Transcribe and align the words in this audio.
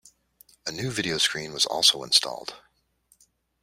A 0.65 0.71
new 0.71 0.89
video 0.89 1.19
screen 1.19 1.53
was 1.53 1.67
also 1.67 2.01
installed. 2.01 2.59